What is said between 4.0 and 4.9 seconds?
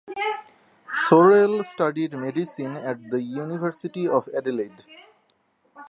of Adelaide.